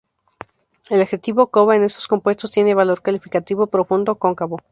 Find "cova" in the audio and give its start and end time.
1.51-1.75